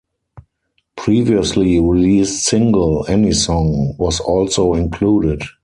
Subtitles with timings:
[0.95, 5.43] Previously released single "Any Song" was also included.